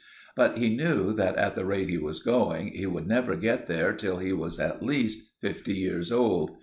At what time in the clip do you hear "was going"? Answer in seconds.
1.99-2.69